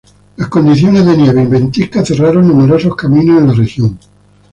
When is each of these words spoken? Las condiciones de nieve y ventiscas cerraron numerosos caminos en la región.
Las 0.37 0.47
condiciones 0.49 1.05
de 1.05 1.15
nieve 1.15 1.43
y 1.43 1.45
ventiscas 1.45 2.07
cerraron 2.07 2.47
numerosos 2.47 2.95
caminos 2.95 3.37
en 3.39 3.47
la 3.49 3.53
región. 3.53 3.99